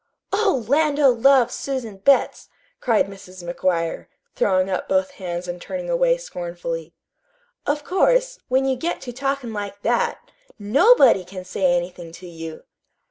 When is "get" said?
8.75-8.99